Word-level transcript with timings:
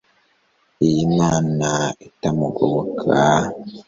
iylmana 0.87 1.71
itamugoboka 2.07 3.09